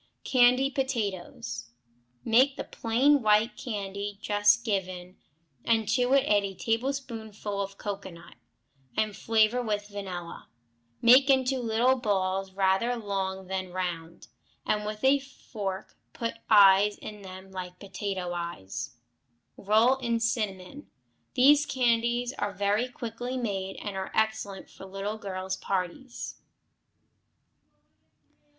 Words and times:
Candy 0.23 0.71
Potatoes 0.71 1.69
Make 2.25 2.57
the 2.57 2.63
plain 2.63 3.21
white 3.21 3.55
candy 3.55 4.17
just 4.19 4.65
given, 4.65 5.17
and 5.63 5.87
to 5.89 6.13
it 6.13 6.23
add 6.25 6.43
a 6.43 6.55
tablespoonful 6.55 7.61
of 7.61 7.77
cocoanut, 7.77 8.33
and 8.97 9.15
flavor 9.15 9.61
with 9.61 9.89
vanilla. 9.89 10.49
Make 11.03 11.29
into 11.29 11.59
little 11.59 11.97
balls, 11.97 12.51
rather 12.53 12.95
long 12.95 13.45
then 13.45 13.71
round, 13.71 14.27
and 14.65 14.87
with 14.87 15.03
a 15.03 15.19
fork 15.19 15.95
put 16.13 16.33
eyes 16.49 16.97
in 16.97 17.21
them 17.21 17.51
like 17.51 17.77
potato 17.77 18.33
eyes. 18.33 18.95
Roll 19.55 19.97
in 19.97 20.19
cinnamon. 20.19 20.89
These 21.35 21.67
candies 21.67 22.33
are 22.39 22.53
very 22.53 22.87
quickly 22.89 23.37
made, 23.37 23.75
and 23.75 23.95
are 23.95 24.09
excellent 24.15 24.67
for 24.67 24.87
little 24.87 25.19
girls' 25.19 25.57
parties. 25.57 26.37